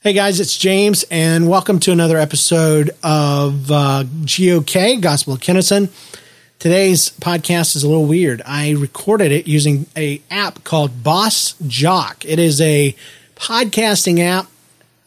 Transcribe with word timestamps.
Hey 0.00 0.12
guys, 0.12 0.38
it's 0.38 0.56
James, 0.56 1.04
and 1.10 1.48
welcome 1.48 1.80
to 1.80 1.90
another 1.90 2.18
episode 2.18 2.90
of 3.02 3.68
uh, 3.68 4.04
GOK, 4.04 5.00
Gospel 5.00 5.32
of 5.32 5.40
Kennison. 5.40 5.90
Today's 6.60 7.10
podcast 7.10 7.74
is 7.74 7.82
a 7.82 7.88
little 7.88 8.06
weird. 8.06 8.40
I 8.46 8.70
recorded 8.70 9.32
it 9.32 9.48
using 9.48 9.86
a 9.96 10.22
app 10.30 10.62
called 10.62 11.02
Boss 11.02 11.56
Jock. 11.66 12.24
It 12.24 12.38
is 12.38 12.60
a 12.60 12.94
podcasting 13.34 14.20
app 14.20 14.46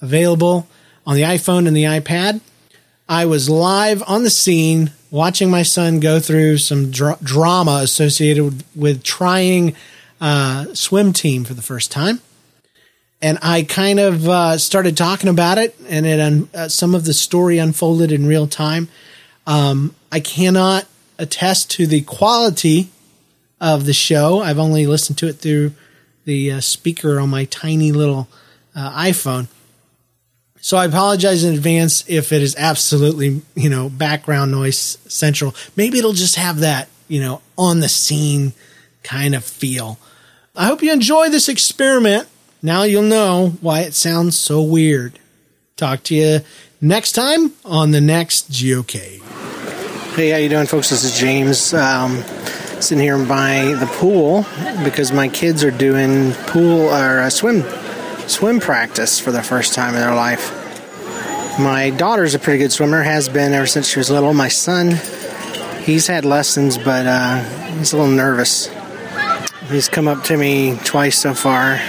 available 0.02 0.68
on 1.08 1.16
the 1.16 1.22
iPhone 1.22 1.68
and 1.68 1.76
the 1.76 1.86
iPad. 1.86 2.42
I 3.08 3.26
was 3.28 3.50
live 3.50 4.04
on 4.08 4.24
the 4.24 4.30
scene 4.30 4.92
watching 5.10 5.50
my 5.50 5.64
son 5.64 6.02
go 6.02 6.20
through 6.20 6.58
some 6.58 6.92
dra- 6.92 7.18
drama 7.24 7.80
associated 7.82 8.44
with, 8.44 8.66
with 8.76 9.04
trying 9.04 9.74
uh, 10.20 10.66
swim 10.74 11.14
team 11.14 11.46
for 11.46 11.54
the 11.54 11.62
first 11.62 11.94
time 11.94 12.20
and 13.22 13.38
I 13.42 13.64
kind 13.64 14.00
of 14.00 14.28
uh, 14.28 14.58
started 14.58 14.98
talking 14.98 15.30
about 15.30 15.58
it, 15.58 15.76
and 15.88 16.06
it 16.06 16.20
un- 16.20 16.50
uh, 16.54 16.68
some 16.68 16.96
of 16.96 17.06
the 17.06 17.14
story 17.14 17.58
unfolded 17.58 18.12
in 18.12 18.26
real 18.26 18.48
time. 18.48 18.90
Um, 19.46 19.96
I 20.12 20.20
cannot 20.20 20.86
attest 21.20 21.70
to 21.72 21.86
the 21.86 22.02
quality 22.02 22.90
of 23.60 23.86
the 23.86 23.94
show. 23.94 24.42
I've 24.42 24.58
only 24.58 24.88
listened 24.88 25.18
to 25.20 25.28
it 25.28 25.34
through 25.34 25.74
the 26.26 26.54
uh, 26.54 26.62
speaker 26.62 27.20
on 27.20 27.30
my 27.30 27.46
tiny 27.46 27.92
little 27.92 28.28
uh, 28.76 28.92
iPhone. 29.04 29.48
So 30.60 30.78
I 30.78 30.86
apologize 30.86 31.44
in 31.44 31.54
advance 31.54 32.04
if 32.08 32.32
it 32.32 32.42
is 32.42 32.56
absolutely, 32.56 33.42
you 33.56 33.70
know, 33.70 33.90
background 33.90 34.52
noise 34.52 34.98
central. 35.08 35.56
Maybe 35.76 35.98
it'll 35.98 36.14
just 36.14 36.36
have 36.36 36.60
that, 36.60 36.88
you 37.08 37.20
know, 37.20 37.42
on 37.58 37.80
the 37.80 37.90
scene 37.90 38.54
kind 39.04 39.34
of 39.34 39.44
feel. 39.44 40.00
I 40.56 40.66
hope 40.66 40.84
you 40.84 40.92
enjoy 40.92 41.30
this 41.30 41.50
experiment 41.50 42.28
now 42.62 42.84
you'll 42.84 43.04
know 43.04 43.54
why 43.62 43.82
it 43.82 43.94
sounds 43.94 44.38
so 44.38 44.62
weird. 44.62 45.20
Talk 45.76 46.04
to 46.04 46.16
you 46.16 46.40
next 46.80 47.14
time 47.14 47.54
on 47.66 47.92
the 47.92 48.02
next 48.02 48.52
GOK. 48.52 49.22
Hey, 50.16 50.30
how 50.30 50.38
you 50.38 50.50
doing, 50.50 50.68
folks? 50.68 50.90
This 50.90 51.04
is 51.04 51.18
James. 51.18 51.74
Um, 51.74 52.24
sitting 52.80 53.04
here 53.04 53.18
by 53.26 53.76
the 53.80 53.88
pool 53.94 54.46
because 54.84 55.12
my 55.12 55.28
kids 55.28 55.64
are 55.64 55.72
doing 55.72 56.34
pool 56.48 56.90
or 56.90 57.22
uh, 57.22 57.30
swim 57.30 57.64
swim 58.28 58.60
practice 58.60 59.20
for 59.20 59.32
the 59.32 59.42
first 59.42 59.74
time 59.74 59.94
in 59.94 60.02
their 60.02 60.16
life. 60.16 60.58
My 61.60 61.90
daughter's 61.90 62.34
a 62.34 62.40
pretty 62.40 62.60
good 62.60 62.72
swimmer, 62.72 63.04
has 63.04 63.28
been 63.28 63.54
ever 63.54 63.68
since 63.68 63.88
she 63.88 64.00
was 64.00 64.10
little. 64.10 64.34
My 64.34 64.48
son, 64.48 64.98
he's 65.84 66.08
had 66.08 66.26
lessons, 66.26 66.78
but 66.78 67.06
uh, 67.06 67.44
he's 67.78 67.94
a 67.94 67.98
little 67.98 68.12
nervous. 68.12 68.70
He's 69.68 69.90
come 69.90 70.08
up 70.08 70.24
to 70.26 70.38
me 70.38 70.78
twice 70.84 71.18
so 71.18 71.34
far 71.34 71.80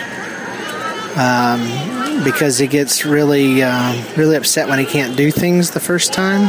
um, 1.17 2.25
because 2.25 2.59
he 2.59 2.67
gets 2.67 3.05
really, 3.05 3.63
uh, 3.63 4.03
really 4.17 4.37
upset 4.37 4.69
when 4.69 4.79
he 4.79 4.87
can't 4.87 5.17
do 5.17 5.31
things 5.31 5.71
the 5.73 5.81
first 5.81 6.13
time, 6.13 6.43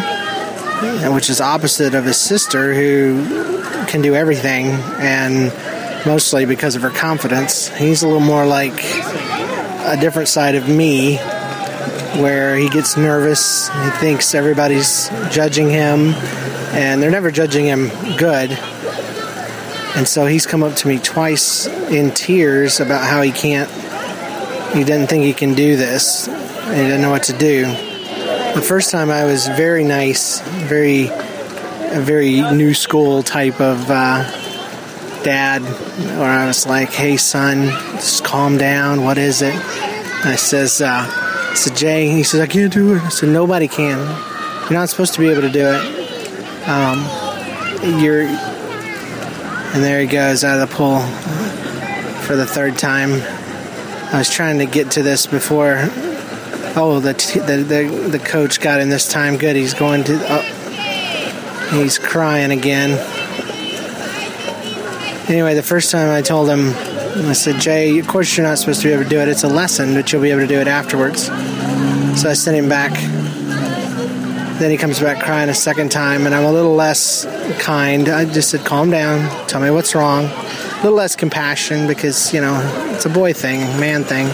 which 1.14 1.30
is 1.30 1.42
opposite 1.42 1.95
of 1.95 2.06
his 2.06 2.17
sister 2.17 2.73
who 2.73 3.25
can 3.88 4.02
do 4.02 4.16
everything, 4.16 4.67
and 5.00 5.52
mostly 6.06 6.45
because 6.45 6.75
of 6.75 6.81
her 6.81 6.89
confidence. 6.89 7.67
He's 7.69 8.03
a 8.03 8.08
little 8.08 8.22
more 8.22 8.45
like 8.45 8.84
a 9.86 9.97
different 10.00 10.30
side 10.30 10.56
of 10.56 10.67
me, 10.69 11.17
where 12.22 12.56
he 12.56 12.69
gets 12.69 12.95
nervous. 12.95 13.69
He 13.69 13.89
thinks 13.91 14.36
everybody's 14.36 15.09
judging 15.30 15.69
him, 15.69 16.14
and 16.73 17.02
they're 17.02 17.11
never 17.11 17.31
judging 17.31 17.66
him 17.66 17.89
good. 18.17 18.58
And 19.95 20.08
so 20.08 20.25
he's 20.25 20.45
come 20.45 20.64
up 20.64 20.75
to 20.78 20.88
me 20.88 21.00
twice 21.00 21.67
in 21.67 22.11
tears 22.11 22.80
about 22.80 23.03
how 23.03 23.22
he 23.22 23.31
can't 23.31 23.69
he 24.74 24.84
doesn't 24.84 25.08
think 25.08 25.24
he 25.24 25.34
can 25.34 25.54
do 25.54 25.76
this. 25.76 26.26
He 26.26 26.32
doesn't 26.32 27.02
know 27.02 27.12
what 27.12 27.24
to 27.24 27.34
do. 27.34 27.66
The 28.56 28.64
first 28.66 28.92
time 28.92 29.12
I 29.12 29.26
was 29.26 29.48
very 29.48 29.84
nice, 29.84 30.40
very, 30.68 31.06
a 31.08 32.02
very 32.02 32.42
new 32.54 32.74
school 32.74 33.22
type 33.24 33.62
of 33.62 33.90
uh, 33.90 34.24
dad, 35.24 35.62
where 36.18 36.30
I 36.30 36.47
was 36.47 36.66
like, 36.66 36.90
"Hey 36.90 37.18
son, 37.18 37.70
just 37.94 38.24
calm 38.24 38.58
down. 38.58 39.03
What 39.03 39.18
is 39.18 39.42
it?" 39.42 39.53
And 39.53 40.30
I 40.30 40.36
says, 40.36 40.81
uh, 40.81 41.06
"I 41.08 41.53
said 41.56 41.76
Jay." 41.76 42.09
He 42.09 42.24
says, 42.24 42.42
"I 42.42 42.47
can't 42.47 42.74
do 42.74 42.96
it." 42.96 43.02
I 43.03 43.09
said, 43.09 43.30
"Nobody 43.30 43.68
can. 43.68 44.00
You're 44.64 44.80
not 44.80 44.90
supposed 44.90 45.14
to 45.16 45.20
be 45.20 45.30
able 45.30 45.42
to 45.42 45.50
do 45.50 45.68
it. 45.68 46.68
Um, 46.68 48.00
you're." 48.02 48.24
And 49.74 49.84
there 49.84 50.00
he 50.02 50.08
goes 50.08 50.44
out 50.44 50.59
of 50.59 50.70
the 50.70 50.76
pool 50.76 51.00
for 52.22 52.36
the 52.36 52.46
third 52.46 52.78
time. 52.78 53.22
I 54.13 54.19
was 54.19 54.29
trying 54.29 54.59
to 54.59 54.68
get 54.68 54.91
to 54.91 55.01
this 55.01 55.25
before. 55.25 55.90
Oh, 56.75 57.00
the 57.00 57.13
the 57.47 57.57
the, 57.63 58.09
the 58.09 58.19
coach 58.19 58.62
got 58.62 58.79
him 58.79 58.91
this 58.91 59.07
time. 59.07 59.38
Good. 59.38 59.56
He's 59.56 59.74
going 59.74 60.03
to. 60.03 60.19
Oh, 60.29 61.81
he's 61.81 61.97
crying 61.97 62.52
again. 62.52 62.91
Anyway, 65.28 65.56
the 65.56 65.63
first 65.63 65.90
time 65.90 66.09
I 66.12 66.22
told 66.22 66.47
him, 66.47 66.75
I 67.28 67.34
said, 67.34 67.59
Jay, 67.59 67.97
of 67.97 68.07
course 68.07 68.38
you're 68.38 68.46
not 68.46 68.59
supposed 68.59 68.81
to 68.81 68.88
be 68.88 68.94
able 68.94 69.03
to 69.03 69.09
do 69.09 69.19
it. 69.19 69.29
It's 69.29 69.44
a 69.44 69.47
lesson, 69.47 69.96
but 69.96 70.12
you'll 70.12 70.22
be 70.22 70.29
able 70.29 70.41
to 70.41 70.47
do 70.47 70.59
it 70.59 70.68
afterwards. 70.68 71.25
So 72.22 72.29
I 72.29 72.34
sent 72.34 72.56
him 72.56 72.69
back. 72.69 72.91
Then 74.59 74.69
he 74.69 74.78
comes 74.78 75.00
back 75.00 75.23
crying 75.23 75.50
a 75.50 75.56
second 75.56 75.91
time, 75.91 76.28
and 76.28 76.35
I'm 76.35 76.44
a 76.44 76.52
little 76.52 76.75
less 76.75 77.25
kind. 77.57 78.07
I 78.09 78.25
just 78.25 78.52
said, 78.52 78.63
calm 78.63 78.91
down, 78.91 79.47
tell 79.47 79.59
me 79.59 79.72
what's 79.72 79.96
wrong 79.96 80.29
little 80.84 80.98
less 80.98 81.16
compassion 81.16 81.88
because, 81.88 82.34
you 82.34 82.42
know, 82.42 82.60
it's 82.94 83.06
a 83.06 83.10
boy 83.10 83.32
thing, 83.32 83.60
man 83.80 84.04
thing. 84.04 84.28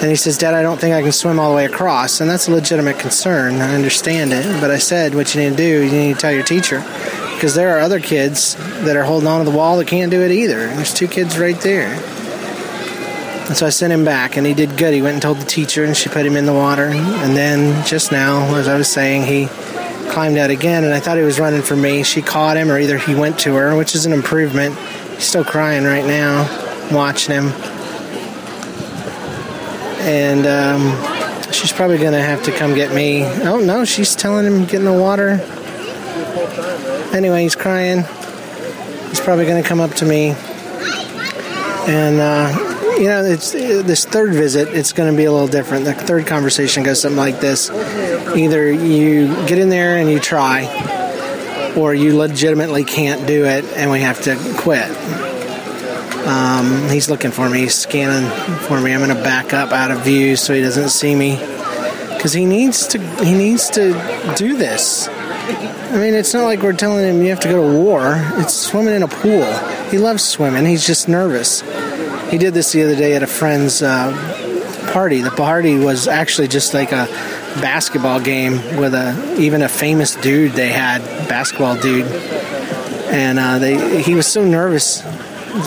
And 0.00 0.10
he 0.10 0.16
says, 0.16 0.38
Dad, 0.38 0.54
I 0.54 0.62
don't 0.62 0.80
think 0.80 0.94
I 0.94 1.02
can 1.02 1.12
swim 1.12 1.40
all 1.40 1.50
the 1.50 1.56
way 1.56 1.64
across. 1.64 2.20
And 2.20 2.30
that's 2.30 2.46
a 2.46 2.52
legitimate 2.52 2.98
concern. 2.98 3.54
I 3.56 3.74
understand 3.74 4.32
it. 4.32 4.44
But 4.60 4.70
I 4.70 4.78
said, 4.78 5.14
what 5.14 5.34
you 5.34 5.42
need 5.42 5.50
to 5.50 5.56
do, 5.56 5.82
you 5.82 5.90
need 5.90 6.14
to 6.14 6.20
tell 6.20 6.32
your 6.32 6.44
teacher. 6.44 6.80
Because 7.34 7.54
there 7.54 7.76
are 7.76 7.80
other 7.80 8.00
kids 8.00 8.54
that 8.84 8.96
are 8.96 9.02
holding 9.02 9.26
on 9.26 9.44
to 9.44 9.50
the 9.50 9.56
wall 9.56 9.76
that 9.78 9.88
can't 9.88 10.10
do 10.10 10.22
it 10.22 10.30
either. 10.30 10.68
There's 10.68 10.94
two 10.94 11.08
kids 11.08 11.38
right 11.38 11.58
there. 11.60 11.94
And 13.46 13.56
so 13.56 13.66
I 13.66 13.70
sent 13.70 13.92
him 13.92 14.04
back, 14.04 14.36
and 14.36 14.46
he 14.46 14.54
did 14.54 14.76
good. 14.76 14.94
He 14.94 15.02
went 15.02 15.14
and 15.14 15.22
told 15.22 15.38
the 15.38 15.44
teacher, 15.44 15.84
and 15.84 15.96
she 15.96 16.08
put 16.08 16.24
him 16.24 16.36
in 16.36 16.46
the 16.46 16.52
water. 16.52 16.86
And 16.86 17.36
then, 17.36 17.84
just 17.86 18.12
now, 18.12 18.54
as 18.56 18.68
I 18.68 18.76
was 18.76 18.88
saying, 18.88 19.24
he 19.24 19.48
climbed 20.10 20.38
out 20.38 20.50
again, 20.50 20.84
and 20.84 20.94
I 20.94 21.00
thought 21.00 21.18
he 21.18 21.24
was 21.24 21.40
running 21.40 21.62
for 21.62 21.76
me. 21.76 22.02
She 22.04 22.22
caught 22.22 22.56
him, 22.56 22.70
or 22.70 22.78
either 22.78 22.98
he 22.98 23.14
went 23.14 23.38
to 23.40 23.54
her, 23.54 23.76
which 23.76 23.94
is 23.94 24.06
an 24.06 24.12
improvement. 24.12 24.78
Still 25.18 25.44
crying 25.44 25.84
right 25.84 26.04
now, 26.04 26.44
watching 26.92 27.34
him. 27.34 27.48
And 30.06 30.46
um, 30.46 31.52
she's 31.52 31.72
probably 31.72 31.98
going 31.98 32.12
to 32.12 32.22
have 32.22 32.42
to 32.44 32.52
come 32.52 32.74
get 32.74 32.94
me. 32.94 33.24
Oh, 33.24 33.58
no, 33.58 33.84
she's 33.84 34.14
telling 34.14 34.46
him 34.46 34.64
get 34.64 34.74
in 34.74 34.84
the 34.84 34.92
water. 34.92 35.40
Anyway, 37.14 37.42
he's 37.42 37.56
crying. 37.56 38.04
He's 39.08 39.20
probably 39.20 39.46
going 39.46 39.62
to 39.62 39.68
come 39.68 39.80
up 39.80 39.92
to 39.94 40.04
me. 40.04 40.34
And, 41.86 42.20
uh, 42.20 42.74
you 42.98 43.08
know, 43.08 43.24
it's 43.24 43.52
this 43.52 44.04
third 44.04 44.34
visit, 44.34 44.68
it's 44.68 44.92
going 44.92 45.10
to 45.10 45.16
be 45.16 45.24
a 45.24 45.32
little 45.32 45.48
different. 45.48 45.84
The 45.84 45.94
third 45.94 46.26
conversation 46.26 46.82
goes 46.82 47.00
something 47.00 47.16
like 47.16 47.40
this 47.40 47.70
either 48.36 48.70
you 48.70 49.28
get 49.46 49.58
in 49.58 49.68
there 49.68 49.96
and 49.96 50.10
you 50.10 50.18
try, 50.18 50.62
or 51.76 51.94
you 51.94 52.16
legitimately 52.16 52.84
can't 52.84 53.26
do 53.26 53.44
it 53.44 53.64
and 53.76 53.90
we 53.90 54.00
have 54.00 54.22
to 54.22 54.36
quit. 54.58 54.90
Um, 56.26 56.88
he's 56.88 57.10
looking 57.10 57.30
for 57.30 57.48
me, 57.50 57.60
he's 57.60 57.74
scanning 57.74 58.30
for 58.60 58.80
me. 58.80 58.94
I'm 58.94 59.00
going 59.00 59.14
to 59.14 59.22
back 59.22 59.52
up 59.52 59.72
out 59.72 59.90
of 59.90 60.02
view 60.04 60.36
so 60.36 60.54
he 60.54 60.62
doesn't 60.62 60.88
see 60.88 61.14
me 61.14 61.36
because 62.24 62.32
he 62.32 62.46
needs 62.46 62.86
to. 62.86 62.98
He 63.22 63.34
needs 63.34 63.68
to 63.70 63.92
do 64.34 64.56
this. 64.56 65.08
I 65.08 65.98
mean, 65.98 66.14
it's 66.14 66.32
not 66.32 66.44
like 66.44 66.62
we're 66.62 66.72
telling 66.72 67.04
him 67.04 67.22
you 67.22 67.28
have 67.28 67.40
to 67.40 67.48
go 67.48 67.70
to 67.70 67.78
war. 67.78 68.14
It's 68.38 68.54
swimming 68.54 68.94
in 68.94 69.02
a 69.02 69.08
pool. 69.08 69.44
He 69.90 69.98
loves 69.98 70.24
swimming. 70.24 70.64
He's 70.64 70.86
just 70.86 71.06
nervous. 71.06 71.60
He 72.30 72.38
did 72.38 72.54
this 72.54 72.72
the 72.72 72.82
other 72.82 72.96
day 72.96 73.14
at 73.14 73.22
a 73.22 73.26
friend's 73.26 73.82
uh, 73.82 74.90
party. 74.90 75.20
The 75.20 75.32
party 75.32 75.76
was 75.76 76.08
actually 76.08 76.48
just 76.48 76.72
like 76.72 76.92
a 76.92 77.06
basketball 77.60 78.20
game 78.20 78.54
with 78.76 78.94
a 78.94 79.36
even 79.38 79.62
a 79.62 79.68
famous 79.68 80.14
dude 80.16 80.52
they 80.52 80.68
had, 80.68 81.00
basketball 81.28 81.76
dude, 81.76 82.06
and 82.06 83.38
uh, 83.38 83.58
they 83.58 84.02
he 84.02 84.14
was 84.14 84.26
so 84.26 84.44
nervous. 84.44 85.02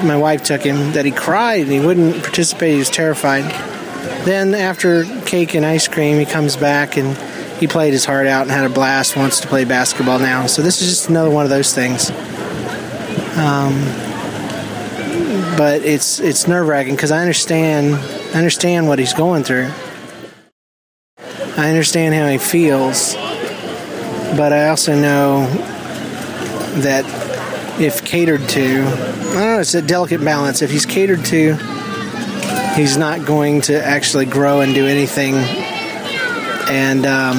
My 0.03 0.17
wife 0.17 0.43
took 0.43 0.61
him 0.61 0.93
that 0.93 1.05
he 1.05 1.11
cried 1.11 1.61
and 1.61 1.71
he 1.71 1.79
wouldn't 1.79 2.21
participate. 2.21 2.73
He 2.73 2.79
was 2.79 2.89
terrified. 2.89 3.43
Then 4.25 4.53
after 4.53 5.05
cake 5.25 5.55
and 5.55 5.65
ice 5.65 5.87
cream, 5.87 6.19
he 6.19 6.25
comes 6.25 6.57
back 6.57 6.97
and 6.97 7.17
he 7.57 7.67
played 7.67 7.93
his 7.93 8.03
heart 8.03 8.27
out 8.27 8.41
and 8.41 8.51
had 8.51 8.65
a 8.65 8.73
blast. 8.73 9.15
Wants 9.15 9.39
to 9.41 9.47
play 9.47 9.63
basketball 9.63 10.19
now. 10.19 10.47
So 10.47 10.61
this 10.61 10.81
is 10.81 10.89
just 10.89 11.09
another 11.09 11.29
one 11.29 11.45
of 11.45 11.49
those 11.49 11.73
things. 11.73 12.11
Um, 13.37 13.73
but 15.57 15.83
it's 15.83 16.19
it's 16.19 16.47
nerve 16.47 16.67
wracking 16.67 16.95
because 16.95 17.11
I 17.11 17.21
understand 17.21 17.95
I 17.95 18.37
understand 18.37 18.87
what 18.87 18.99
he's 18.99 19.13
going 19.13 19.43
through. 19.43 19.71
I 21.57 21.69
understand 21.69 22.13
how 22.13 22.27
he 22.27 22.37
feels, 22.37 23.15
but 23.15 24.53
I 24.53 24.69
also 24.69 24.93
know 24.93 25.47
that 26.81 27.05
if 27.81 28.03
catered 28.05 28.47
to, 28.49 28.83
I 28.83 28.89
don't 28.89 29.33
know, 29.33 29.59
it's 29.59 29.73
a 29.73 29.81
delicate 29.81 30.23
balance. 30.23 30.61
If 30.61 30.71
he's 30.71 30.85
catered 30.85 31.25
to 31.25 31.57
he's 32.77 32.95
not 32.95 33.25
going 33.25 33.61
to 33.61 33.83
actually 33.83 34.25
grow 34.25 34.61
and 34.61 34.73
do 34.75 34.85
anything. 34.85 35.33
And 36.69 37.05
um, 37.05 37.37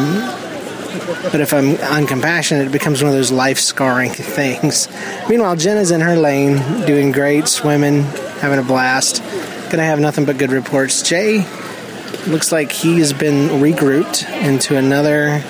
but 1.31 1.41
if 1.41 1.55
I'm 1.55 1.77
uncompassionate, 1.77 2.67
it 2.67 2.73
becomes 2.73 3.03
one 3.03 3.11
of 3.11 3.17
those 3.17 3.31
life 3.31 3.59
scarring 3.59 4.11
things. 4.13 4.89
Meanwhile, 5.29 5.57
Jenna's 5.57 5.93
in 5.93 6.01
her 6.01 6.17
lane, 6.17 6.57
doing 6.87 7.13
great, 7.13 7.47
swimming, 7.47 8.03
having 8.41 8.59
a 8.59 8.63
blast. 8.63 9.23
Gonna 9.71 9.85
have 9.85 10.01
nothing 10.01 10.25
but 10.25 10.39
good 10.39 10.51
reports. 10.51 11.03
Jay 11.03 11.47
looks 12.29 12.53
like 12.53 12.71
he 12.71 12.99
has 12.99 13.13
been 13.13 13.61
regrouped 13.61 14.29
into 14.43 14.77
another 14.77 15.43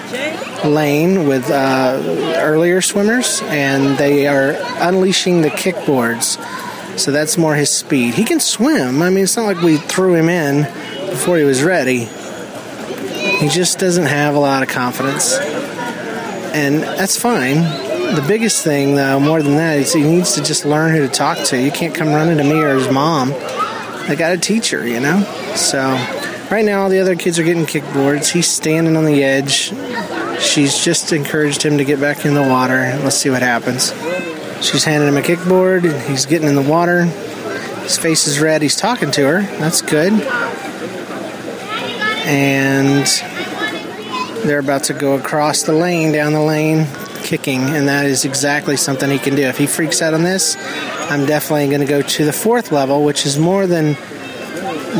lane 0.64 1.26
with 1.28 1.50
uh, 1.50 2.00
earlier 2.36 2.80
swimmers, 2.80 3.40
and 3.44 3.98
they 3.98 4.26
are 4.26 4.56
unleashing 4.80 5.42
the 5.42 5.50
kickboards. 5.50 6.38
So 6.98 7.12
that's 7.12 7.38
more 7.38 7.54
his 7.54 7.70
speed. 7.70 8.14
He 8.14 8.24
can 8.24 8.40
swim. 8.40 9.02
I 9.02 9.10
mean, 9.10 9.24
it's 9.24 9.36
not 9.36 9.46
like 9.46 9.60
we 9.60 9.76
threw 9.76 10.14
him 10.14 10.28
in 10.28 10.62
before 11.10 11.38
he 11.38 11.44
was 11.44 11.62
ready. 11.62 12.08
He 13.38 13.48
just 13.48 13.78
doesn't 13.78 14.06
have 14.06 14.34
a 14.34 14.38
lot 14.40 14.62
of 14.62 14.68
confidence. 14.68 15.38
And 15.38 16.82
that's 16.82 17.16
fine. 17.16 17.60
The 18.14 18.24
biggest 18.26 18.64
thing, 18.64 18.96
though, 18.96 19.20
more 19.20 19.42
than 19.42 19.56
that, 19.56 19.78
is 19.78 19.92
he 19.92 20.02
needs 20.02 20.34
to 20.34 20.42
just 20.42 20.64
learn 20.64 20.92
who 20.92 21.06
to 21.06 21.08
talk 21.08 21.38
to. 21.46 21.60
You 21.60 21.70
can't 21.70 21.94
come 21.94 22.08
running 22.08 22.38
to 22.38 22.44
me 22.44 22.60
or 22.62 22.74
his 22.74 22.90
mom. 22.90 23.32
I 23.32 24.16
got 24.18 24.30
to 24.30 24.38
teach 24.38 24.70
her, 24.70 24.86
you 24.86 24.98
know? 24.98 25.22
So, 25.54 25.94
right 26.50 26.64
now, 26.64 26.88
the 26.88 27.00
other 27.00 27.16
kids 27.16 27.38
are 27.38 27.44
getting 27.44 27.66
kickboards. 27.66 28.30
He's 28.30 28.48
standing 28.48 28.96
on 28.96 29.04
the 29.04 29.22
edge. 29.22 29.72
She's 30.40 30.78
just 30.82 31.12
encouraged 31.12 31.62
him 31.62 31.78
to 31.78 31.84
get 31.84 32.00
back 32.00 32.24
in 32.24 32.34
the 32.34 32.42
water. 32.42 32.98
Let's 33.02 33.16
see 33.16 33.30
what 33.30 33.42
happens. 33.42 33.92
She's 34.64 34.84
handing 34.84 35.08
him 35.08 35.16
a 35.16 35.22
kickboard. 35.22 36.08
He's 36.08 36.26
getting 36.26 36.48
in 36.48 36.54
the 36.54 36.62
water. 36.62 37.04
His 37.04 37.96
face 37.96 38.26
is 38.26 38.40
red. 38.40 38.62
He's 38.62 38.76
talking 38.76 39.10
to 39.12 39.26
her. 39.26 39.42
That's 39.58 39.82
good. 39.82 40.12
And 42.26 43.06
they're 44.46 44.58
about 44.58 44.84
to 44.84 44.94
go 44.94 45.14
across 45.14 45.62
the 45.62 45.72
lane, 45.72 46.12
down 46.12 46.32
the 46.32 46.42
lane, 46.42 46.86
kicking, 47.22 47.60
and 47.60 47.88
that 47.88 48.06
is 48.06 48.24
exactly 48.24 48.76
something 48.76 49.10
he 49.10 49.18
can 49.18 49.34
do. 49.34 49.42
If 49.42 49.58
he 49.58 49.66
freaks 49.66 50.02
out 50.02 50.14
on 50.14 50.22
this, 50.22 50.56
I'm 51.10 51.26
definitely 51.26 51.68
going 51.68 51.80
to 51.80 51.86
go 51.86 52.02
to 52.02 52.24
the 52.24 52.32
fourth 52.32 52.70
level, 52.72 53.04
which 53.04 53.26
is 53.26 53.38
more 53.38 53.66
than 53.66 53.96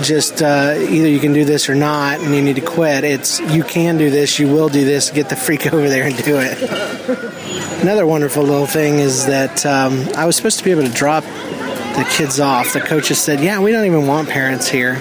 just 0.03 0.43
uh, 0.43 0.75
either 0.77 1.09
you 1.09 1.19
can 1.19 1.33
do 1.33 1.45
this 1.45 1.69
or 1.69 1.75
not, 1.75 2.21
and 2.21 2.35
you 2.35 2.43
need 2.43 2.57
to 2.57 2.63
quit. 2.63 3.05
It's 3.05 3.41
you 3.41 3.63
can 3.63 3.99
do 3.99 4.11
this, 4.11 4.39
you 4.39 4.49
will 4.49 4.69
do 4.69 4.85
this. 4.85 5.11
Get 5.11 5.29
the 5.29 5.37
freak 5.37 5.67
over 5.73 5.89
there 5.89 6.05
and 6.05 6.17
do 6.17 6.39
it. 6.39 7.83
Another 7.83 8.07
wonderful 8.07 8.43
little 8.43 8.67
thing 8.67 8.99
is 8.99 9.27
that 9.27 9.65
um, 9.65 10.09
I 10.17 10.27
was 10.27 10.37
supposed 10.37 10.59
to 10.59 10.65
be 10.65 10.71
able 10.71 10.83
to 10.83 10.93
drop 10.93 11.25
the 11.25 12.07
kids 12.11 12.41
off. 12.41 12.73
The 12.73 12.81
coaches 12.81 13.19
said, 13.19 13.41
"Yeah, 13.41 13.61
we 13.61 13.73
don't 13.73 13.87
even 13.87 14.07
want 14.07 14.29
parents 14.29 14.69
here," 14.69 15.01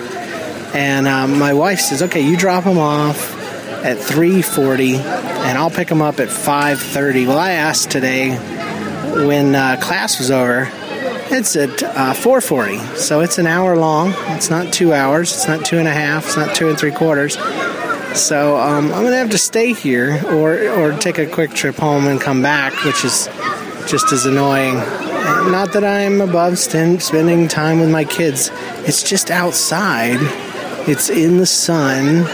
and 0.74 1.08
um, 1.08 1.38
my 1.38 1.54
wife 1.54 1.80
says, 1.80 2.02
"Okay, 2.04 2.22
you 2.22 2.38
drop 2.38 2.64
them 2.64 2.78
off." 2.78 3.36
At 3.78 3.98
3:40, 3.98 4.96
and 4.96 5.58
I'll 5.58 5.70
pick 5.70 5.88
them 5.88 6.02
up 6.02 6.20
at 6.20 6.30
5:30. 6.30 7.28
Well, 7.28 7.38
I 7.38 7.52
asked 7.52 7.92
today 7.92 8.36
when 9.26 9.54
uh, 9.54 9.78
class 9.80 10.18
was 10.18 10.32
over 10.32 10.70
it's 11.32 11.56
at 11.56 11.84
uh, 11.84 12.14
4:40, 12.14 12.98
so 12.98 13.22
it's 13.22 13.38
an 13.38 13.48
hour 13.48 13.76
long. 13.78 14.14
It's 14.36 14.50
not 14.50 14.74
two 14.74 14.94
hours. 14.94 15.32
It's 15.34 15.48
not 15.48 15.66
two 15.66 15.78
and 15.78 15.88
a 15.88 15.94
half. 15.94 16.26
It's 16.26 16.38
not 16.38 16.56
two 16.56 16.70
and 16.70 16.78
three 16.78 16.92
quarters. 16.92 17.38
So 18.18 18.58
um, 18.58 18.86
I'm 18.94 19.04
gonna 19.04 19.18
have 19.18 19.32
to 19.32 19.38
stay 19.38 19.74
here, 19.74 20.22
or 20.28 20.58
or 20.70 20.98
take 20.98 21.18
a 21.18 21.26
quick 21.26 21.52
trip 21.52 21.76
home 21.76 22.08
and 22.08 22.20
come 22.20 22.42
back, 22.42 22.74
which 22.84 23.06
is 23.06 23.28
just 23.88 24.12
as 24.12 24.26
annoying. 24.26 24.76
Not 24.76 25.74
that 25.74 25.84
I'm 25.84 26.22
above 26.22 26.58
st- 26.58 27.02
spending 27.02 27.48
time 27.48 27.80
with 27.80 27.90
my 27.92 28.06
kids. 28.06 28.50
It's 28.86 29.04
just 29.04 29.30
outside. 29.30 30.18
It's 30.90 31.10
in 31.10 31.38
the 31.38 31.46
sun, 31.46 32.26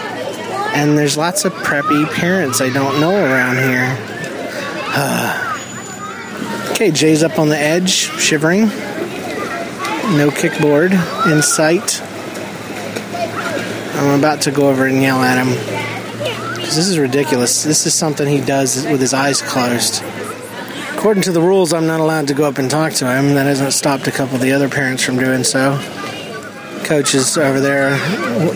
and 0.76 0.98
there's 0.98 1.18
lots 1.18 1.44
of 1.46 1.54
preppy 1.54 2.10
parents 2.14 2.62
I 2.62 2.70
don't 2.70 3.00
know 3.00 3.14
around 3.14 3.58
here. 3.58 5.40
okay, 6.84 6.92
Jay's 6.92 7.24
up 7.24 7.40
on 7.40 7.48
the 7.48 7.58
edge, 7.58 7.92
shivering. 7.92 8.64
No 10.18 10.30
kickboard 10.30 10.92
in 11.32 11.42
sight. 11.42 12.02
I'm 13.96 14.20
about 14.20 14.42
to 14.42 14.52
go 14.52 14.68
over 14.68 14.86
and 14.86 15.02
yell 15.02 15.22
at 15.22 15.38
him. 15.38 15.54
Because 16.56 16.76
this 16.76 16.90
is 16.90 17.00
ridiculous. 17.00 17.64
This 17.64 17.86
is 17.86 17.94
something 17.94 18.28
he 18.28 18.42
does 18.42 18.86
with 18.86 19.00
his 19.00 19.14
eyes 19.14 19.42
closed. 19.42 20.04
According 20.98 21.24
to 21.24 21.32
the 21.32 21.40
rules, 21.40 21.72
I'm 21.72 21.88
not 21.88 22.02
allowed 22.02 22.28
to 22.28 22.34
go 22.34 22.44
up 22.44 22.58
and 22.58 22.70
talk 22.70 22.92
to 22.94 23.06
him. 23.06 23.34
That 23.36 23.46
hasn't 23.46 23.72
stopped 23.72 24.08
a 24.08 24.12
couple 24.12 24.36
of 24.36 24.42
the 24.42 24.52
other 24.52 24.68
parents 24.68 25.04
from 25.04 25.18
doing 25.18 25.46
so. 25.46 25.80
Coach 26.84 27.16
is 27.16 27.38
over 27.38 27.62
there 27.62 27.98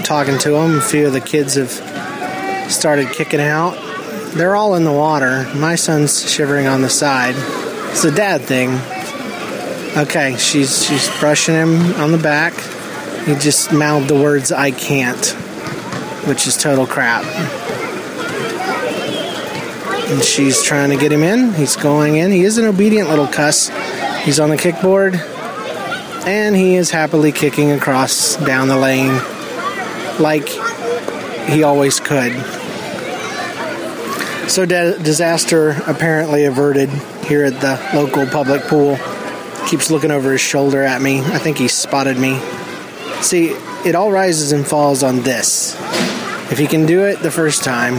talking 0.04 0.38
to 0.40 0.54
him. 0.54 0.80
A 0.80 0.82
few 0.82 1.08
of 1.08 1.14
the 1.14 1.22
kids 1.22 1.56
have 1.56 1.72
started 2.70 3.08
kicking 3.12 3.40
out. 3.40 3.78
They're 4.34 4.58
all 4.58 4.76
in 4.76 4.84
the 4.84 4.92
water. 4.92 5.50
My 5.56 5.76
son's 5.76 6.30
shivering 6.30 6.68
on 6.68 6.82
the 6.82 6.90
side. 6.90 7.67
It's 7.98 8.06
a 8.06 8.12
dad 8.12 8.42
thing. 8.42 8.70
Okay, 9.98 10.38
she's 10.38 10.86
she's 10.86 11.10
brushing 11.20 11.56
him 11.56 11.96
on 11.96 12.12
the 12.12 12.20
back. 12.20 12.54
He 13.26 13.34
just 13.34 13.74
mouthed 13.74 14.08
the 14.08 14.14
words 14.14 14.52
"I 14.52 14.70
can't," 14.70 15.26
which 16.28 16.46
is 16.46 16.56
total 16.56 16.86
crap. 16.86 17.26
And 20.12 20.24
she's 20.24 20.62
trying 20.62 20.92
to 20.92 20.96
get 20.96 21.12
him 21.12 21.24
in. 21.24 21.56
He's 21.56 21.76
going 21.76 22.18
in. 22.18 22.32
He 22.32 22.44
is 22.44 22.60
an 22.60 22.66
obedient 22.66 23.10
little 23.10 23.26
cuss. 23.26 23.70
He's 24.22 24.40
on 24.40 24.52
the 24.52 24.58
kickboard, 24.58 25.16
and 26.28 26.56
he 26.56 26.76
is 26.76 26.92
happily 26.92 27.32
kicking 27.32 27.72
across 27.72 28.36
down 28.36 28.68
the 28.68 28.78
lane 28.78 29.20
like 30.20 30.48
he 31.50 31.64
always 31.64 32.00
could. 32.00 32.34
So, 34.48 34.68
disaster 34.68 35.82
apparently 35.88 36.46
averted 36.46 36.92
here 37.28 37.44
at 37.46 37.60
the 37.60 37.80
local 37.94 38.26
public 38.26 38.64
pool. 38.64 38.98
Keeps 39.68 39.92
looking 39.92 40.12
over 40.12 40.32
his 40.32 40.42
shoulder 40.42 40.82
at 40.82 41.02
me. 41.02 41.20
I 41.20 41.38
think 41.40 41.58
he 41.58 41.68
spotted 41.68 42.18
me. 42.18 42.40
See, 43.22 43.50
it 43.86 43.96
all 43.96 44.12
rises 44.12 44.52
and 44.52 44.66
falls 44.66 45.04
on 45.04 45.22
this. 45.22 45.76
If 46.52 46.58
he 46.58 46.68
can 46.68 46.86
do 46.86 47.06
it 47.06 47.20
the 47.20 47.32
first 47.32 47.64
time, 47.64 47.96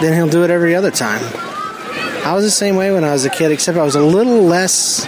then 0.00 0.12
he'll 0.14 0.28
do 0.28 0.44
it 0.44 0.50
every 0.50 0.74
other 0.74 0.90
time. 0.90 1.22
I 2.24 2.32
was 2.34 2.44
the 2.44 2.50
same 2.50 2.76
way 2.76 2.90
when 2.92 3.04
I 3.04 3.12
was 3.12 3.24
a 3.24 3.30
kid, 3.30 3.50
except 3.50 3.76
I 3.76 3.82
was 3.82 3.96
a 3.96 4.02
little 4.02 4.42
less, 4.42 5.04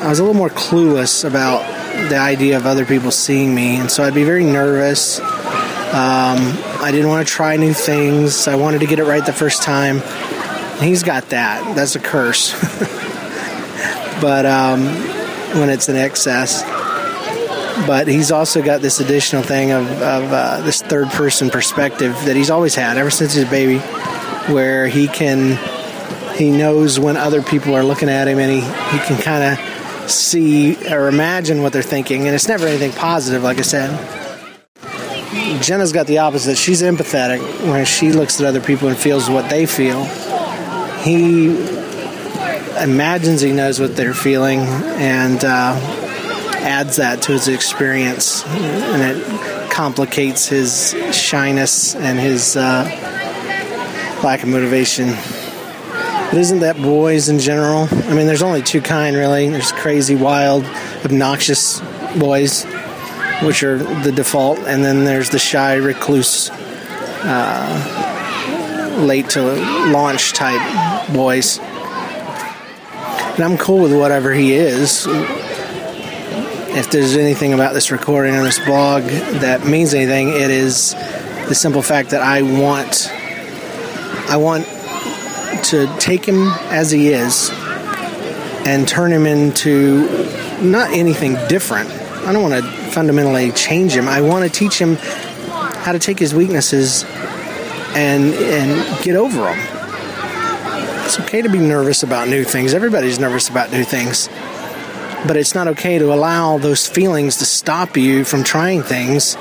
I 0.00 0.08
was 0.08 0.18
a 0.18 0.22
little 0.22 0.36
more 0.36 0.50
clueless 0.50 1.24
about 1.24 1.62
the 2.08 2.18
idea 2.18 2.56
of 2.56 2.66
other 2.66 2.84
people 2.84 3.10
seeing 3.10 3.54
me, 3.54 3.76
and 3.76 3.90
so 3.90 4.02
I'd 4.04 4.14
be 4.14 4.24
very 4.24 4.44
nervous. 4.44 5.20
Um, 5.20 5.26
I 6.82 6.90
didn't 6.92 7.08
want 7.08 7.26
to 7.26 7.32
try 7.32 7.56
new 7.56 7.72
things. 7.72 8.46
I 8.48 8.54
wanted 8.56 8.80
to 8.80 8.86
get 8.86 8.98
it 8.98 9.04
right 9.04 9.24
the 9.24 9.32
first 9.32 9.62
time. 9.62 10.02
He's 10.80 11.02
got 11.02 11.30
that. 11.30 11.76
That's 11.76 11.94
a 11.96 12.00
curse. 12.00 12.52
but 14.20 14.46
um, 14.46 14.84
when 15.58 15.68
it's 15.68 15.88
in 15.88 15.96
excess. 15.96 16.62
But 17.86 18.08
he's 18.08 18.30
also 18.30 18.62
got 18.62 18.82
this 18.82 19.00
additional 19.00 19.42
thing 19.42 19.72
of, 19.72 19.90
of 19.90 20.32
uh, 20.32 20.60
this 20.62 20.82
third 20.82 21.08
person 21.08 21.50
perspective 21.50 22.14
that 22.24 22.36
he's 22.36 22.50
always 22.50 22.74
had 22.74 22.98
ever 22.98 23.10
since 23.10 23.34
he's 23.34 23.44
a 23.44 23.50
baby, 23.50 23.78
where 24.52 24.86
he 24.86 25.08
can 25.08 25.58
he 26.36 26.50
knows 26.50 26.98
when 26.98 27.16
other 27.18 27.42
people 27.42 27.74
are 27.74 27.84
looking 27.84 28.08
at 28.08 28.26
him 28.26 28.38
and 28.38 28.50
he, 28.50 28.60
he 28.60 29.06
can 29.06 29.20
kind 29.20 29.44
of 29.44 30.10
see 30.10 30.74
or 30.88 31.08
imagine 31.08 31.62
what 31.62 31.72
they're 31.72 31.82
thinking 31.82 32.26
and 32.26 32.34
it's 32.34 32.48
never 32.48 32.66
anything 32.66 32.92
positive 32.92 33.42
like 33.42 33.58
i 33.58 33.62
said 33.62 33.90
jenna's 35.60 35.92
got 35.92 36.06
the 36.06 36.18
opposite 36.18 36.56
she's 36.56 36.82
empathetic 36.82 37.40
where 37.66 37.84
she 37.84 38.10
looks 38.12 38.40
at 38.40 38.46
other 38.46 38.60
people 38.60 38.88
and 38.88 38.96
feels 38.96 39.28
what 39.28 39.50
they 39.50 39.66
feel 39.66 40.08
he 41.02 41.46
imagines 42.80 43.40
he 43.40 43.52
knows 43.52 43.80
what 43.80 43.96
they're 43.96 44.14
feeling 44.14 44.60
and 44.60 45.44
uh, 45.44 45.74
adds 46.60 46.96
that 46.96 47.22
to 47.22 47.32
his 47.32 47.48
experience, 47.48 48.44
and 48.46 49.02
it 49.02 49.70
complicates 49.70 50.46
his 50.46 50.94
shyness 51.12 51.94
and 51.94 52.18
his 52.18 52.56
uh, 52.56 52.84
lack 54.22 54.42
of 54.42 54.48
motivation. 54.48 55.08
But 55.08 56.38
isn't 56.38 56.60
that 56.60 56.76
boys 56.76 57.28
in 57.28 57.38
general? 57.38 57.88
I 57.90 58.14
mean, 58.14 58.26
there's 58.26 58.42
only 58.42 58.62
two 58.62 58.80
kind, 58.80 59.16
really. 59.16 59.48
There's 59.48 59.72
crazy, 59.72 60.14
wild, 60.14 60.64
obnoxious 61.04 61.80
boys, 62.18 62.64
which 63.42 63.62
are 63.62 63.78
the 63.78 64.12
default, 64.12 64.58
and 64.60 64.84
then 64.84 65.04
there's 65.04 65.30
the 65.30 65.38
shy, 65.38 65.74
recluse, 65.74 66.50
uh, 66.50 68.09
late 69.00 69.30
to 69.30 69.42
launch 69.90 70.32
type 70.32 70.60
boys 71.12 71.58
and 73.40 73.52
I'm 73.52 73.56
cool 73.56 73.80
with 73.80 73.96
whatever 73.96 74.34
he 74.34 74.52
is. 74.52 75.06
If 75.08 76.90
there's 76.90 77.16
anything 77.16 77.54
about 77.54 77.72
this 77.72 77.90
recording 77.90 78.34
or 78.34 78.42
this 78.42 78.58
blog 78.58 79.02
that 79.04 79.64
means 79.66 79.94
anything, 79.94 80.28
it 80.28 80.50
is 80.50 80.92
the 81.48 81.54
simple 81.54 81.80
fact 81.80 82.10
that 82.10 82.20
I 82.20 82.42
want 82.42 83.10
I 84.28 84.36
want 84.36 84.66
to 85.68 85.90
take 85.98 86.24
him 86.24 86.48
as 86.68 86.90
he 86.90 87.08
is 87.08 87.50
and 88.66 88.86
turn 88.86 89.10
him 89.10 89.24
into 89.24 90.06
not 90.60 90.90
anything 90.90 91.34
different, 91.48 91.90
I 91.90 92.34
don't 92.34 92.42
want 92.42 92.62
to 92.62 92.70
fundamentally 92.90 93.52
change 93.52 93.92
him. 93.92 94.06
I 94.06 94.20
want 94.20 94.44
to 94.44 94.50
teach 94.50 94.78
him 94.78 94.96
how 94.96 95.92
to 95.92 95.98
take 95.98 96.18
his 96.18 96.34
weaknesses 96.34 97.04
and 97.94 98.34
and 98.34 99.04
get 99.04 99.16
over 99.16 99.40
them. 99.42 99.80
It's 101.04 101.18
okay 101.20 101.42
to 101.42 101.48
be 101.48 101.58
nervous 101.58 102.02
about 102.02 102.28
new 102.28 102.44
things. 102.44 102.72
Everybody's 102.72 103.18
nervous 103.18 103.48
about 103.48 103.72
new 103.72 103.82
things. 103.82 104.28
But 105.26 105.36
it's 105.36 105.54
not 105.54 105.66
okay 105.68 105.98
to 105.98 106.12
allow 106.12 106.58
those 106.58 106.86
feelings 106.86 107.38
to 107.38 107.44
stop 107.44 107.96
you 107.96 108.24
from 108.24 108.44
trying 108.44 108.82
things, 108.82 109.36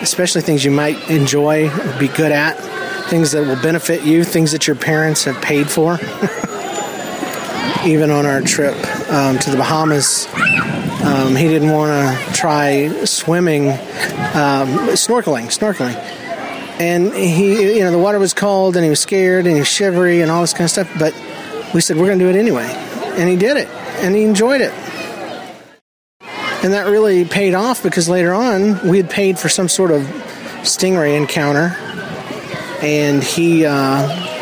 especially 0.00 0.40
things 0.40 0.64
you 0.64 0.70
might 0.70 1.10
enjoy, 1.10 1.70
be 1.98 2.08
good 2.08 2.32
at, 2.32 2.56
things 3.08 3.32
that 3.32 3.46
will 3.46 3.60
benefit 3.62 4.04
you, 4.04 4.24
things 4.24 4.52
that 4.52 4.66
your 4.66 4.74
parents 4.74 5.24
have 5.24 5.40
paid 5.42 5.70
for. 5.70 5.94
Even 7.86 8.10
on 8.10 8.26
our 8.26 8.40
trip 8.40 8.74
um, 9.12 9.38
to 9.38 9.50
the 9.50 9.56
Bahamas, 9.58 10.26
um, 11.04 11.36
he 11.36 11.46
didn't 11.46 11.70
want 11.70 11.92
to 11.92 12.32
try 12.32 12.88
swimming, 13.04 13.68
um, 13.68 14.88
snorkeling, 14.96 15.46
snorkeling. 15.46 15.94
And 16.78 17.12
he, 17.14 17.76
you 17.78 17.80
know, 17.80 17.90
the 17.90 17.98
water 17.98 18.18
was 18.18 18.34
cold 18.34 18.76
and 18.76 18.84
he 18.84 18.90
was 18.90 19.00
scared 19.00 19.46
and 19.46 19.54
he 19.54 19.60
was 19.60 19.68
shivery 19.68 20.20
and 20.20 20.30
all 20.30 20.42
this 20.42 20.52
kind 20.52 20.64
of 20.64 20.70
stuff. 20.70 20.90
But 20.98 21.14
we 21.72 21.80
said, 21.80 21.96
we're 21.96 22.06
going 22.06 22.18
to 22.18 22.24
do 22.24 22.28
it 22.28 22.36
anyway. 22.36 22.66
And 23.16 23.28
he 23.28 23.36
did 23.36 23.56
it 23.56 23.68
and 24.00 24.14
he 24.14 24.24
enjoyed 24.24 24.60
it. 24.60 24.72
And 26.62 26.72
that 26.72 26.86
really 26.86 27.24
paid 27.24 27.54
off 27.54 27.82
because 27.82 28.08
later 28.08 28.34
on 28.34 28.86
we 28.86 28.98
had 28.98 29.08
paid 29.08 29.38
for 29.38 29.48
some 29.48 29.68
sort 29.68 29.90
of 29.90 30.02
stingray 30.62 31.16
encounter. 31.16 31.74
And 32.82 33.22
he, 33.22 33.64
uh, 33.64 34.34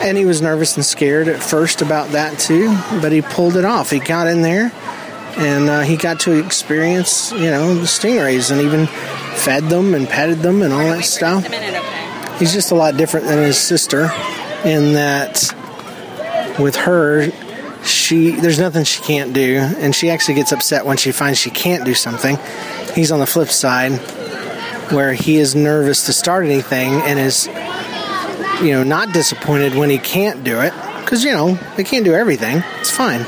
and 0.00 0.16
he 0.16 0.24
was 0.24 0.40
nervous 0.42 0.76
and 0.76 0.84
scared 0.84 1.28
at 1.28 1.42
first 1.42 1.82
about 1.82 2.10
that 2.10 2.38
too, 2.38 2.68
but 3.00 3.12
he 3.12 3.20
pulled 3.20 3.56
it 3.56 3.64
off. 3.64 3.90
He 3.90 4.00
got 4.00 4.26
in 4.26 4.42
there 4.42 4.72
and 5.36 5.68
uh, 5.68 5.80
he 5.80 5.96
got 5.96 6.20
to 6.20 6.32
experience, 6.44 7.32
you 7.32 7.50
know, 7.50 7.74
the 7.74 7.82
stingrays 7.82 8.50
and 8.50 8.60
even 8.60 8.86
fed 9.36 9.64
them 9.64 9.94
and 9.94 10.08
petted 10.08 10.38
them 10.38 10.62
and 10.62 10.72
all 10.72 10.80
that 10.80 11.04
stuff. 11.04 11.46
He's 12.38 12.52
just 12.52 12.70
a 12.70 12.74
lot 12.74 12.96
different 12.96 13.26
than 13.26 13.42
his 13.42 13.58
sister 13.58 14.10
in 14.64 14.94
that 14.94 15.54
with 16.58 16.76
her, 16.76 17.30
she 17.84 18.32
there's 18.32 18.58
nothing 18.58 18.84
she 18.84 19.02
can't 19.02 19.32
do, 19.32 19.58
and 19.58 19.94
she 19.94 20.10
actually 20.10 20.34
gets 20.34 20.52
upset 20.52 20.84
when 20.84 20.96
she 20.96 21.12
finds 21.12 21.38
she 21.38 21.50
can't 21.50 21.84
do 21.84 21.94
something. 21.94 22.38
He's 22.94 23.12
on 23.12 23.20
the 23.20 23.26
flip 23.26 23.48
side, 23.48 23.92
where 24.92 25.12
he 25.12 25.36
is 25.36 25.54
nervous 25.54 26.06
to 26.06 26.12
start 26.12 26.44
anything 26.44 26.92
and 27.02 27.18
is, 27.18 27.46
you 28.62 28.72
know, 28.72 28.82
not 28.82 29.12
disappointed 29.12 29.74
when 29.74 29.90
he 29.90 29.98
can't 29.98 30.42
do 30.42 30.60
it 30.60 30.72
because 31.00 31.24
you 31.24 31.32
know 31.32 31.54
they 31.76 31.84
can't 31.84 32.04
do 32.04 32.14
everything. 32.14 32.62
It's 32.80 32.90
fine, 32.90 33.20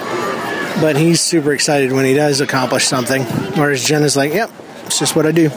but 0.81 0.97
he's 0.97 1.21
super 1.21 1.53
excited 1.53 1.93
when 1.93 2.05
he 2.05 2.15
does 2.15 2.41
accomplish 2.41 2.87
something. 2.87 3.23
Whereas 3.55 3.85
Jen 3.85 4.03
is 4.03 4.17
like, 4.17 4.33
"Yep, 4.33 4.51
it's 4.87 4.99
just 4.99 5.15
what 5.15 5.27
I 5.27 5.33
do," 5.33 5.51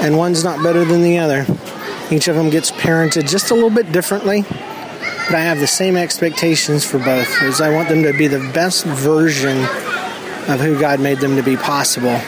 and 0.00 0.16
one's 0.16 0.44
not 0.44 0.62
better 0.62 0.84
than 0.84 1.02
the 1.02 1.18
other. 1.18 1.46
Each 2.10 2.28
of 2.28 2.36
them 2.36 2.50
gets 2.50 2.70
parented 2.70 3.28
just 3.28 3.50
a 3.50 3.54
little 3.54 3.70
bit 3.70 3.92
differently 3.92 4.44
but 5.28 5.36
I 5.36 5.40
have 5.40 5.60
the 5.60 5.66
same 5.66 5.98
expectations 5.98 6.86
for 6.86 6.98
both. 6.98 7.42
Is 7.42 7.60
I 7.60 7.68
want 7.68 7.90
them 7.90 8.02
to 8.04 8.14
be 8.14 8.28
the 8.28 8.50
best 8.54 8.86
version 8.86 9.58
of 10.48 10.58
who 10.58 10.80
God 10.80 11.00
made 11.00 11.18
them 11.18 11.36
to 11.36 11.42
be 11.42 11.54
possible. 11.54 12.18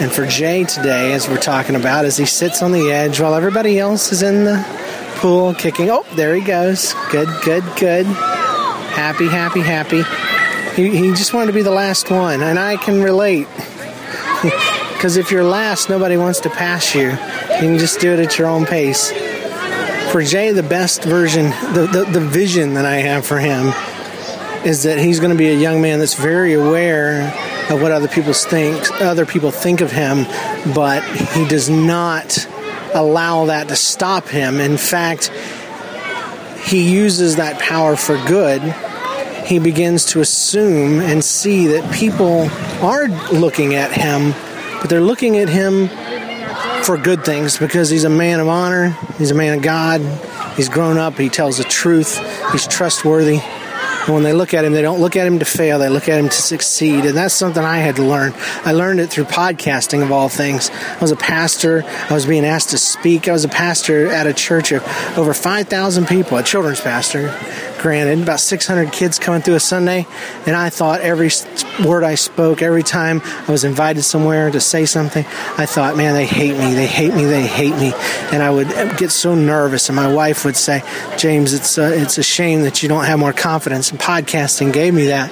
And 0.00 0.10
for 0.10 0.26
Jay 0.26 0.64
today, 0.64 1.12
as 1.12 1.28
we're 1.28 1.36
talking 1.36 1.76
about, 1.76 2.04
as 2.04 2.16
he 2.16 2.26
sits 2.26 2.60
on 2.60 2.72
the 2.72 2.90
edge 2.90 3.20
while 3.20 3.36
everybody 3.36 3.78
else 3.78 4.10
is 4.10 4.22
in 4.22 4.42
the 4.44 4.64
pool 5.16 5.54
kicking. 5.54 5.90
Oh, 5.90 6.04
there 6.16 6.34
he 6.34 6.40
goes. 6.40 6.92
Good, 7.12 7.28
good, 7.44 7.62
good. 7.78 8.06
Happy, 8.06 9.28
happy, 9.28 9.60
happy. 9.60 10.02
He, 10.80 10.96
he 10.96 11.08
just 11.10 11.34
wanted 11.34 11.48
to 11.48 11.52
be 11.52 11.62
the 11.62 11.70
last 11.70 12.10
one, 12.10 12.42
and 12.42 12.58
I 12.58 12.76
can 12.76 13.02
relate. 13.02 13.48
Because 15.00 15.16
if 15.16 15.30
you're 15.30 15.42
last, 15.42 15.88
nobody 15.88 16.18
wants 16.18 16.40
to 16.40 16.50
pass 16.50 16.94
you. 16.94 17.08
You 17.08 17.16
can 17.58 17.78
just 17.78 18.00
do 18.00 18.12
it 18.12 18.18
at 18.18 18.38
your 18.38 18.48
own 18.48 18.66
pace 18.66 19.10
for 20.10 20.22
Jay, 20.24 20.50
the 20.50 20.64
best 20.64 21.04
version, 21.04 21.50
the, 21.72 21.88
the, 21.90 22.04
the 22.10 22.20
vision 22.20 22.74
that 22.74 22.84
I 22.84 22.96
have 22.96 23.24
for 23.24 23.38
him 23.38 23.72
is 24.64 24.82
that 24.82 24.98
he's 24.98 25.20
going 25.20 25.30
to 25.30 25.38
be 25.38 25.50
a 25.50 25.54
young 25.54 25.80
man 25.80 26.00
that's 26.00 26.14
very 26.14 26.54
aware 26.54 27.28
of 27.70 27.80
what 27.80 27.92
other 27.92 28.08
people 28.08 28.32
think, 28.32 28.90
other 29.00 29.24
people 29.24 29.52
think 29.52 29.80
of 29.80 29.92
him, 29.92 30.24
but 30.74 31.04
he 31.04 31.46
does 31.46 31.70
not 31.70 32.46
allow 32.92 33.46
that 33.46 33.68
to 33.68 33.76
stop 33.76 34.26
him. 34.26 34.58
In 34.58 34.76
fact, 34.76 35.28
he 36.64 36.92
uses 36.92 37.36
that 37.36 37.60
power 37.60 37.94
for 37.94 38.16
good. 38.26 38.60
He 39.50 39.58
begins 39.58 40.04
to 40.04 40.20
assume 40.20 41.00
and 41.00 41.24
see 41.24 41.66
that 41.66 41.92
people 41.92 42.48
are 42.86 43.08
looking 43.32 43.74
at 43.74 43.90
him, 43.90 44.30
but 44.80 44.88
they're 44.88 45.00
looking 45.00 45.38
at 45.38 45.48
him 45.48 45.88
for 46.84 46.96
good 46.96 47.24
things 47.24 47.58
because 47.58 47.90
he's 47.90 48.04
a 48.04 48.08
man 48.08 48.38
of 48.38 48.46
honor, 48.46 48.90
he's 49.18 49.32
a 49.32 49.34
man 49.34 49.58
of 49.58 49.62
God, 49.64 50.02
he's 50.54 50.68
grown 50.68 50.98
up, 50.98 51.18
he 51.18 51.28
tells 51.28 51.58
the 51.58 51.64
truth, 51.64 52.16
he's 52.52 52.68
trustworthy. 52.68 53.40
When 54.12 54.22
they 54.22 54.32
look 54.32 54.54
at 54.54 54.64
him, 54.64 54.72
they 54.72 54.82
don't 54.82 55.00
look 55.00 55.16
at 55.16 55.26
him 55.26 55.38
to 55.38 55.44
fail, 55.44 55.78
they 55.78 55.88
look 55.88 56.08
at 56.08 56.18
him 56.18 56.28
to 56.28 56.34
succeed. 56.34 57.04
And 57.04 57.16
that's 57.16 57.34
something 57.34 57.62
I 57.62 57.78
had 57.78 57.96
to 57.96 58.04
learn. 58.04 58.32
I 58.64 58.72
learned 58.72 59.00
it 59.00 59.08
through 59.08 59.24
podcasting, 59.24 60.02
of 60.02 60.12
all 60.12 60.28
things. 60.28 60.70
I 60.70 60.98
was 61.00 61.12
a 61.12 61.16
pastor, 61.16 61.84
I 61.84 62.14
was 62.14 62.26
being 62.26 62.44
asked 62.44 62.70
to 62.70 62.78
speak. 62.78 63.28
I 63.28 63.32
was 63.32 63.44
a 63.44 63.48
pastor 63.48 64.08
at 64.08 64.26
a 64.26 64.34
church 64.34 64.72
of 64.72 64.82
over 65.16 65.34
5,000 65.34 66.06
people, 66.06 66.38
a 66.38 66.42
children's 66.42 66.80
pastor 66.80 67.34
granted, 67.80 68.22
about 68.22 68.40
600 68.40 68.92
kids 68.92 69.18
coming 69.18 69.40
through 69.40 69.54
a 69.54 69.60
Sunday, 69.60 70.06
and 70.46 70.54
I 70.54 70.68
thought 70.68 71.00
every 71.00 71.30
word 71.84 72.04
I 72.04 72.14
spoke, 72.14 72.62
every 72.62 72.82
time 72.82 73.20
I 73.24 73.50
was 73.50 73.64
invited 73.64 74.02
somewhere 74.02 74.50
to 74.50 74.60
say 74.60 74.86
something, 74.86 75.24
I 75.56 75.66
thought, 75.66 75.96
man, 75.96 76.14
they 76.14 76.26
hate 76.26 76.56
me, 76.56 76.74
they 76.74 76.86
hate 76.86 77.14
me, 77.14 77.24
they 77.24 77.46
hate 77.46 77.76
me, 77.76 77.92
and 78.32 78.42
I 78.42 78.50
would 78.50 78.68
get 78.96 79.10
so 79.10 79.34
nervous. 79.34 79.88
And 79.88 79.96
my 79.96 80.12
wife 80.12 80.44
would 80.44 80.56
say, 80.56 80.82
James, 81.16 81.52
it's 81.52 81.78
uh, 81.78 81.92
it's 81.94 82.18
a 82.18 82.22
shame 82.22 82.62
that 82.62 82.82
you 82.82 82.88
don't 82.88 83.04
have 83.04 83.18
more 83.18 83.32
confidence. 83.32 83.90
And 83.90 84.00
podcasting 84.00 84.72
gave 84.72 84.94
me 84.94 85.06
that. 85.06 85.30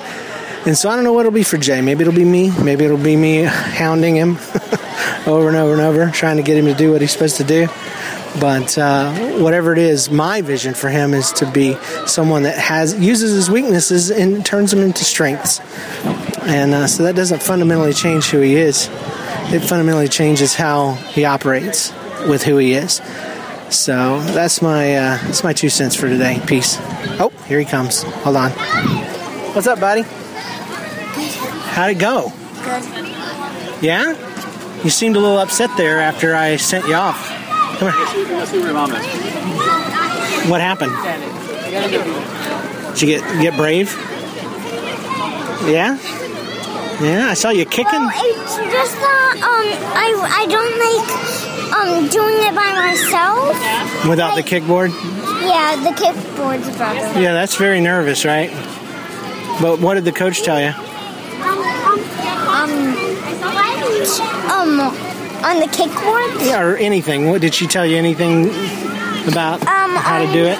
And 0.67 0.77
so 0.77 0.91
I 0.91 0.97
don't 0.97 1.05
know 1.05 1.13
what 1.13 1.21
it'll 1.21 1.33
be 1.33 1.45
for 1.45 1.57
Jay. 1.57 1.81
Maybe 1.81 2.03
it'll 2.03 2.13
be 2.13 2.25
me. 2.25 2.51
Maybe 2.51 2.85
it'll 2.85 2.99
be 2.99 3.17
me 3.17 3.43
hounding 3.43 4.17
him 4.17 4.37
over 5.27 5.49
and 5.49 5.57
over 5.57 5.73
and 5.73 5.81
over, 5.81 6.11
trying 6.11 6.37
to 6.37 6.43
get 6.43 6.57
him 6.57 6.67
to 6.67 6.75
do 6.75 6.93
what 6.93 7.01
he's 7.01 7.13
supposed 7.13 7.37
to 7.37 7.45
do. 7.45 7.69
But 8.41 8.77
uh, 8.77 9.13
whatever 9.39 9.73
it 9.73 9.79
is, 9.79 10.11
my 10.11 10.43
vision 10.43 10.75
for 10.75 10.89
him 10.89 11.15
is 11.15 11.33
to 11.35 11.51
be 11.51 11.77
someone 12.07 12.43
that 12.43 12.59
has 12.59 12.95
uses 12.99 13.35
his 13.35 13.51
weaknesses 13.51 14.11
and 14.11 14.45
turns 14.45 14.71
them 14.71 14.81
into 14.81 15.05
strengths. 15.05 15.59
And 16.49 16.73
uh, 16.73 16.87
so 16.87 17.03
that 17.03 17.15
doesn't 17.15 17.43
fundamentally 17.43 17.93
change 17.93 18.31
who 18.31 18.41
he 18.41 18.57
is. 18.57 18.89
It 19.51 19.61
fundamentally 19.61 20.09
changes 20.09 20.55
how 20.55 20.95
he 20.95 21.27
operates 21.27 21.93
with 22.27 22.43
who 22.43 22.57
he 22.57 22.73
is. 22.73 23.03
So 23.69 24.21
that's 24.21 24.63
my 24.63 24.97
uh, 24.97 25.19
that's 25.25 25.45
my 25.45 25.53
two 25.53 25.69
cents 25.69 25.95
for 25.95 26.09
today. 26.09 26.41
Peace. 26.47 26.79
Oh, 27.21 27.31
here 27.47 27.59
he 27.59 27.67
comes. 27.67 28.03
Hold 28.03 28.37
on. 28.37 28.51
What's 29.53 29.67
up, 29.67 29.79
buddy? 29.79 30.03
How'd 31.73 31.91
it 31.91 31.99
go? 31.99 32.33
Good. 32.65 33.83
Yeah? 33.83 34.83
You 34.83 34.91
seemed 34.91 35.17
a 35.17 35.21
little 35.21 35.39
upset 35.39 35.71
there 35.77 35.99
after 35.99 36.35
I 36.35 36.57
sent 36.57 36.89
you 36.89 36.95
off. 36.95 37.29
Come 37.79 37.93
here. 37.93 38.37
Let's 38.39 38.51
see 38.51 38.61
where 38.61 38.73
mom 38.73 38.93
is. 38.93 39.07
What 40.49 40.63
happened? 40.63 40.93
Did 42.95 43.03
you 43.03 43.09
get 43.19 43.43
get 43.43 43.57
brave? 43.57 43.93
Yeah. 45.67 45.99
Yeah, 47.01 47.29
I 47.31 47.35
saw 47.35 47.51
you 47.51 47.65
kicking. 47.65 47.93
Well, 47.93 48.11
it's 48.13 48.57
just 48.57 48.95
that 48.97 49.35
um, 49.39 49.67
I 49.95 50.09
I 50.41 50.47
don't 50.51 50.77
like 50.83 51.09
um 51.79 52.09
doing 52.09 52.37
it 52.43 52.55
by 52.55 52.73
myself. 52.75 53.55
Without 54.09 54.35
the 54.35 54.43
kickboard? 54.43 54.91
Yeah, 55.47 55.77
the 55.77 55.91
kickboard's 55.91 56.67
a 56.67 56.73
problem. 56.73 57.23
Yeah, 57.23 57.35
that's 57.35 57.55
very 57.55 57.81
nervous, 57.81 58.25
right? 58.25 58.51
But 59.61 59.79
what 59.81 59.95
did 59.95 60.05
the 60.05 60.13
coach 60.13 60.43
tell 60.43 60.61
you? 60.61 60.73
Um, 61.39 62.75
um, 64.51 64.81
on 65.45 65.61
the 65.61 65.69
kickboard. 65.71 66.45
Yeah, 66.45 66.63
or 66.63 66.77
anything. 66.77 67.29
What 67.31 67.41
did 67.41 67.55
she 67.55 67.67
tell 67.69 67.87
you 67.87 67.97
anything 67.97 68.47
about 69.29 69.61
Um, 69.67 69.95
how 69.95 70.19
to 70.19 70.27
do 70.33 70.45
it? 70.45 70.59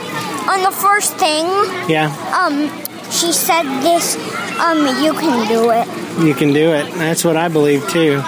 On 0.49 0.63
the 0.63 0.71
first 0.71 1.15
thing, 1.17 1.47
Yeah, 1.89 2.15
um, 2.33 2.71
she 3.11 3.33
said 3.33 3.65
this. 3.83 4.17
Um, 4.61 4.87
you 5.03 5.13
can 5.15 5.47
do 5.49 5.71
it. 5.71 5.87
You 6.21 6.35
can 6.35 6.53
do 6.53 6.73
it. 6.73 6.93
That's 6.95 7.25
what 7.25 7.37
I 7.37 7.49
believe 7.49 7.89
too. 7.91 8.23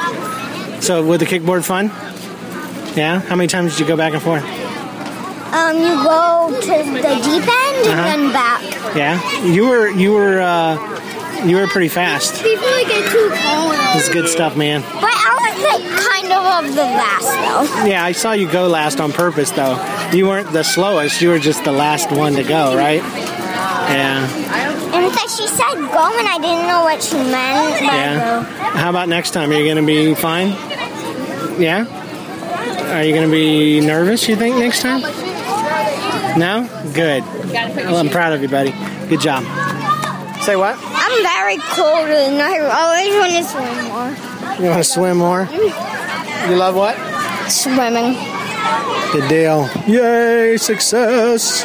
So, 0.80 1.04
with 1.04 1.20
the 1.20 1.26
kickboard 1.26 1.64
fun? 1.64 1.86
Yeah. 2.96 3.20
How 3.20 3.36
many 3.36 3.48
times 3.48 3.72
did 3.72 3.80
you 3.80 3.86
go 3.86 3.96
back 3.96 4.12
and 4.14 4.22
forth? 4.22 4.42
Um, 5.52 5.76
you 5.76 5.94
go 6.04 6.48
to 6.60 6.66
the 6.66 7.00
deep 7.00 7.48
end 7.48 7.86
Uh-huh. 7.86 7.90
and 7.90 8.22
then 8.22 8.32
back. 8.32 8.62
Yeah. 8.96 9.42
You 9.44 9.66
were 9.68 9.88
you 9.88 10.12
were 10.12 10.40
uh, 10.40 11.44
you 11.44 11.56
were 11.56 11.66
pretty 11.66 11.88
fast. 11.88 12.42
People 12.42 12.62
get 12.86 13.10
too 13.10 13.30
cold. 13.34 13.74
It's 13.96 14.08
good 14.08 14.28
stuff, 14.28 14.56
man. 14.56 14.80
But 14.82 15.04
I 15.04 15.36
was 15.40 15.62
like 15.64 16.00
kind 16.00 16.32
of 16.32 16.64
of 16.68 16.74
the 16.74 16.82
last 16.84 17.24
though. 17.24 17.86
Yeah, 17.86 18.04
I 18.04 18.12
saw 18.12 18.32
you 18.32 18.50
go 18.50 18.68
last 18.68 19.00
on 19.00 19.12
purpose, 19.12 19.50
though. 19.50 19.76
You 20.12 20.26
weren't 20.28 20.52
the 20.52 20.62
slowest. 20.62 21.20
You 21.20 21.30
were 21.30 21.38
just 21.38 21.64
the 21.64 21.72
last 21.72 22.10
one 22.12 22.34
to 22.34 22.42
go, 22.44 22.76
right? 22.76 23.02
Yeah. 23.92 24.26
And 24.94 25.10
Because 25.10 25.36
she 25.36 25.46
said 25.46 25.74
go 25.74 26.18
and 26.18 26.28
I 26.28 26.38
didn't 26.40 26.66
know 26.66 26.82
what 26.82 27.02
she 27.02 27.16
meant. 27.16 27.82
Yeah. 27.82 28.42
How 28.76 28.90
about 28.90 29.08
next 29.08 29.30
time? 29.32 29.50
Are 29.50 29.54
you 29.54 29.64
going 29.64 29.76
to 29.76 29.86
be 29.86 30.14
fine? 30.14 30.48
Yeah? 31.60 31.86
Are 32.94 33.04
you 33.04 33.12
going 33.14 33.26
to 33.28 33.32
be 33.32 33.80
nervous, 33.80 34.28
you 34.28 34.36
think, 34.36 34.56
next 34.56 34.82
time? 34.82 35.00
No? 36.38 36.68
Good. 36.94 37.24
Well, 37.24 37.96
I'm 37.96 38.08
proud 38.08 38.32
of 38.32 38.42
you, 38.42 38.48
buddy. 38.48 38.72
Good 39.08 39.20
job. 39.20 39.44
Say 40.42 40.56
what? 40.56 40.76
I'm 40.82 41.22
very 41.22 41.58
cold 41.58 42.08
and 42.08 42.40
I 42.40 42.58
always 42.58 43.14
want 43.14 43.32
to 43.32 43.44
swim 43.44 43.84
more. 43.88 44.56
You 44.58 44.70
want 44.70 44.82
to 44.82 44.90
swim 44.90 45.16
more? 45.18 45.48
You 46.48 46.56
love 46.56 46.74
what? 46.74 46.96
Swimming. 47.50 48.16
Good 49.12 49.28
deal. 49.28 49.68
Yay, 49.86 50.56
success. 50.56 51.64